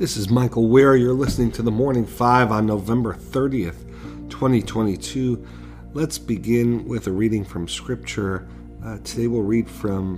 [0.00, 0.96] This is Michael Wear.
[0.96, 3.84] You're listening to the Morning Five on November 30th,
[4.30, 5.46] 2022.
[5.92, 8.48] Let's begin with a reading from Scripture.
[8.82, 10.16] Uh, today we'll read from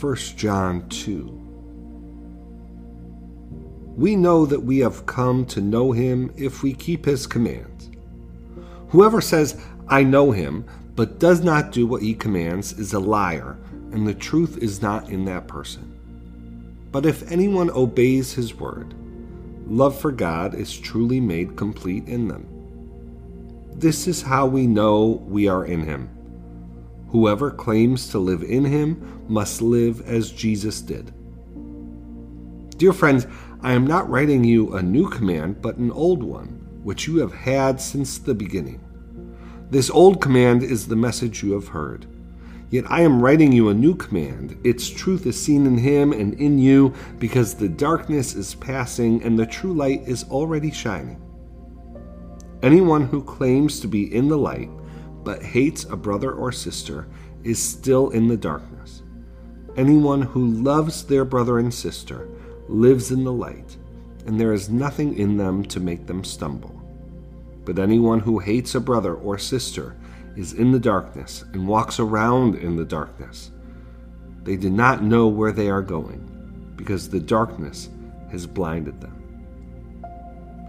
[0.00, 1.26] 1 John 2.
[3.98, 7.90] We know that we have come to know him if we keep his commands.
[8.88, 13.58] Whoever says, I know him, but does not do what he commands, is a liar,
[13.92, 15.98] and the truth is not in that person.
[16.90, 18.94] But if anyone obeys his word,
[19.68, 22.46] love for God is truly made complete in them.
[23.74, 26.08] This is how we know we are in Him.
[27.10, 31.12] Whoever claims to live in Him must live as Jesus did.
[32.76, 33.26] Dear friends,
[33.60, 36.48] I am not writing you a new command, but an old one,
[36.82, 38.80] which you have had since the beginning.
[39.70, 42.06] This old command is the message you have heard.
[42.70, 44.58] Yet I am writing you a new command.
[44.62, 49.38] Its truth is seen in him and in you, because the darkness is passing and
[49.38, 51.20] the true light is already shining.
[52.62, 54.68] Anyone who claims to be in the light
[55.24, 57.08] but hates a brother or sister
[57.42, 59.02] is still in the darkness.
[59.76, 62.28] Anyone who loves their brother and sister
[62.68, 63.76] lives in the light,
[64.26, 66.74] and there is nothing in them to make them stumble.
[67.64, 69.96] But anyone who hates a brother or sister
[70.38, 73.50] is in the darkness and walks around in the darkness.
[74.44, 77.88] They do not know where they are going because the darkness
[78.30, 79.16] has blinded them.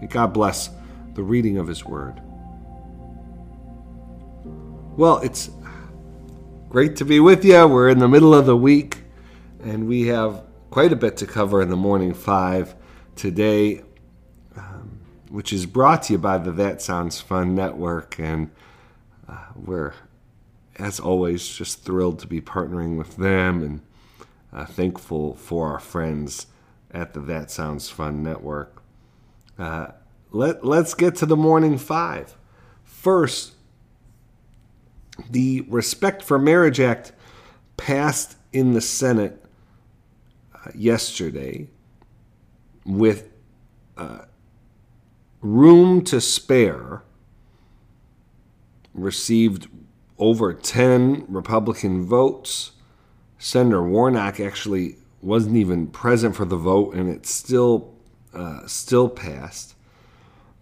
[0.00, 0.70] May God bless
[1.14, 2.20] the reading of His Word.
[4.96, 5.50] Well, it's
[6.68, 7.64] great to be with you.
[7.68, 8.98] We're in the middle of the week
[9.62, 12.74] and we have quite a bit to cover in the morning five
[13.14, 13.84] today,
[14.56, 14.98] um,
[15.28, 18.18] which is brought to you by the That Sounds Fun Network.
[18.18, 18.50] And
[19.30, 19.94] uh, we're,
[20.76, 23.80] as always, just thrilled to be partnering with them and
[24.52, 26.46] uh, thankful for our friends
[26.90, 28.82] at the That Sounds Fun Network.
[29.58, 29.88] Uh,
[30.32, 32.36] let, let's get to the morning five.
[32.82, 33.52] First,
[35.30, 37.12] the Respect for Marriage Act
[37.76, 39.44] passed in the Senate
[40.54, 41.68] uh, yesterday
[42.84, 43.28] with
[43.96, 44.22] uh,
[45.40, 47.02] room to spare
[48.94, 49.68] received
[50.18, 52.72] over 10 Republican votes.
[53.38, 57.94] Senator Warnock actually wasn't even present for the vote, and it still
[58.32, 59.74] uh, still passed.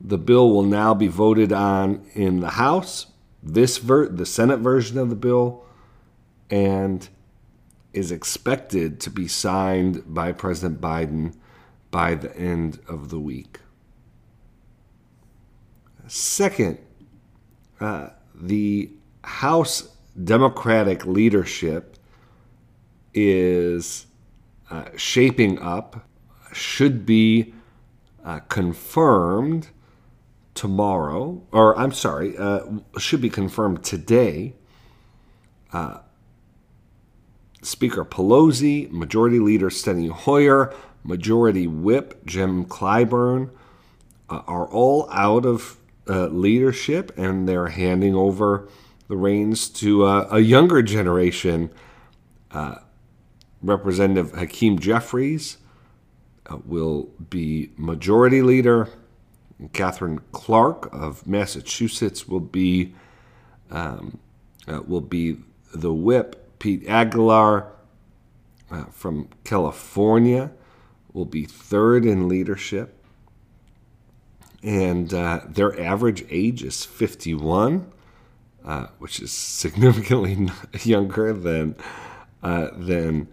[0.00, 3.06] The bill will now be voted on in the House,
[3.42, 5.64] this ver- the Senate version of the bill,
[6.50, 7.08] and
[7.92, 11.34] is expected to be signed by President Biden
[11.90, 13.58] by the end of the week.
[16.06, 16.78] Second,
[17.80, 18.10] uh,
[18.41, 18.91] the
[19.25, 21.97] House Democratic leadership
[23.15, 24.06] is
[24.71, 26.09] uh, shaping up,
[26.53, 27.54] should be
[28.25, 29.69] uh, confirmed
[30.54, 32.60] tomorrow, or I'm sorry, uh,
[32.99, 34.55] should be confirmed today.
[35.72, 35.99] Uh,
[37.62, 43.50] Speaker Pelosi, Majority Leader Steny Hoyer, Majority Whip Jim Clyburn
[44.28, 45.77] uh, are all out of
[46.08, 48.69] uh, leadership and they're handing over
[49.08, 51.70] the reins to uh, a younger generation.
[52.50, 52.76] Uh,
[53.62, 55.58] Representative Hakeem Jeffries
[56.46, 58.88] uh, will be majority leader.
[59.72, 62.94] Katherine Clark of Massachusetts will be
[63.70, 64.19] um,
[64.69, 65.38] uh, will be
[65.75, 66.58] the whip.
[66.58, 67.72] Pete Aguilar
[68.92, 70.50] from California
[71.12, 72.97] will be third in leadership
[74.68, 77.90] and uh, their average age is 51,
[78.62, 80.50] uh, which is significantly
[80.82, 81.74] younger than
[82.42, 83.28] uh, than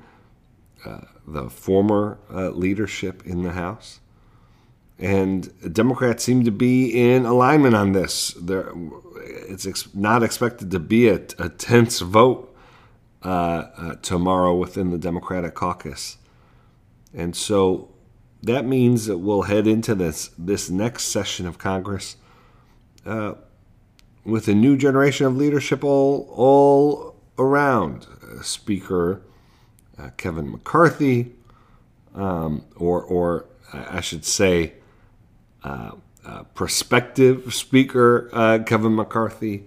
[0.85, 3.99] uh, the former uh, leadership in the House.
[4.97, 8.33] And Democrats seem to be in alignment on this.
[8.41, 8.71] There,
[9.25, 12.55] it's ex- not expected to be a, a tense vote
[13.23, 16.17] uh, tomorrow within the Democratic caucus.
[17.13, 17.89] And so
[18.45, 22.15] that means that we'll head into this this next session of Congress
[23.05, 23.33] uh,
[24.23, 28.07] with a new generation of leadership all all around.
[28.21, 29.21] Uh, Speaker
[29.97, 31.31] uh, Kevin McCarthy,
[32.13, 34.73] um, or or I should say,
[35.63, 35.91] uh,
[36.25, 39.65] uh, prospective Speaker uh, Kevin McCarthy,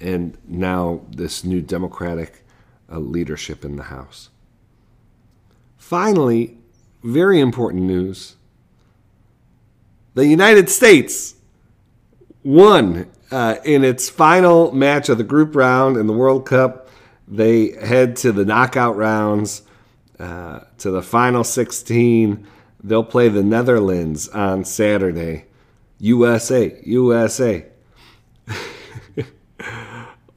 [0.00, 2.44] and now this new Democratic
[2.88, 4.30] leadership in the House.
[5.76, 6.58] Finally,
[7.02, 8.36] very important news.
[10.14, 11.36] The United States
[12.42, 16.88] won uh, in its final match of the group round in the World Cup.
[17.26, 19.62] They head to the knockout rounds,
[20.18, 22.46] uh, to the final 16.
[22.82, 25.44] They'll play the Netherlands on Saturday.
[25.98, 27.66] USA, USA.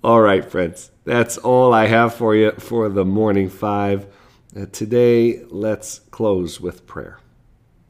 [0.03, 0.91] all right, friends.
[1.05, 4.05] That's all I have for you for the morning five.
[4.53, 7.19] Uh, today, let's close with prayer.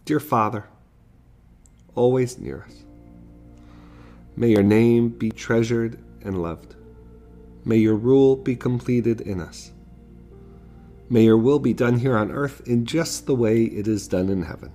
[0.05, 0.65] Dear Father,
[1.95, 2.83] always near us,
[4.35, 6.75] may your name be treasured and loved.
[7.65, 9.71] May your rule be completed in us.
[11.09, 14.29] May your will be done here on earth in just the way it is done
[14.29, 14.71] in heaven.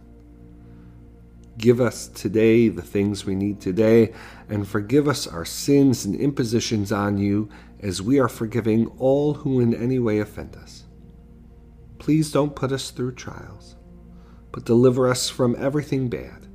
[1.56, 4.12] Give us today the things we need today,
[4.48, 7.48] and forgive us our sins and impositions on you
[7.78, 10.85] as we are forgiving all who in any way offend us.
[12.06, 13.75] Please don't put us through trials,
[14.53, 16.47] but deliver us from everything bad,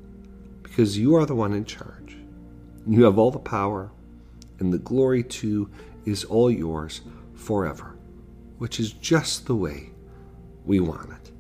[0.63, 2.15] because you are the one in charge.
[2.87, 3.91] You have all the power,
[4.59, 5.69] and the glory too
[6.05, 7.01] is all yours
[7.35, 7.97] forever
[8.61, 9.89] which is just the way
[10.65, 11.31] we want it.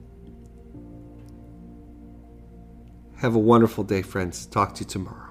[3.17, 4.47] Have a wonderful day, friends.
[4.47, 5.30] Talk to you tomorrow.